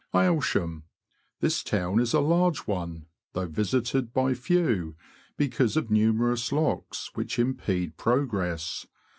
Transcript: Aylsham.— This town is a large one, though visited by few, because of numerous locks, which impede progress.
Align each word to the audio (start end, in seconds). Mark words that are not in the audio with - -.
Aylsham.— 0.15 0.85
This 1.41 1.61
town 1.61 1.99
is 1.99 2.11
a 2.11 2.21
large 2.21 2.61
one, 2.65 3.05
though 3.33 3.45
visited 3.45 4.11
by 4.11 4.33
few, 4.33 4.95
because 5.37 5.77
of 5.77 5.91
numerous 5.91 6.51
locks, 6.51 7.11
which 7.13 7.37
impede 7.37 7.97
progress. 7.97 8.87